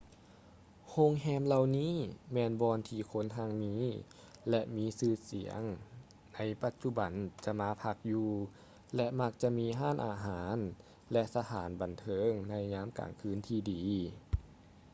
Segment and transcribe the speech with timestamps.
[0.89, 1.95] ໂຮງແຮມເຫຼົ່ານີ້
[2.33, 3.75] ແມ່ນບ່ອນທີ່ຄົນຮັ່ງມີ
[4.49, 5.61] ແລະ ມີຊື່ສຽງ
[6.33, 7.11] ໃນປັດຈຸບັນ
[7.45, 8.29] ຈະມາພັກຢູ່
[8.95, 10.57] ແລະ ມັກຈະມີຮ້ານອາຫານ
[11.11, 13.81] ແລະ ສະຖານບັນເທີງໃນຍາມກາງຄືນທີ່ດີ